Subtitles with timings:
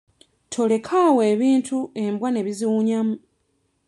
[0.51, 3.15] Toleka awo ebintu embwa ne zibiwunyamu.